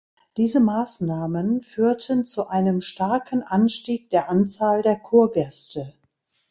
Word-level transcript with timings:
Diese 0.35 0.59
Maßnahmen 0.59 1.61
führten 1.61 2.25
zu 2.25 2.47
einem 2.47 2.81
starken 2.81 3.43
Anstieg 3.43 4.09
der 4.09 4.29
Anzahl 4.29 4.81
der 4.81 4.95
Kurgäste. 4.99 5.93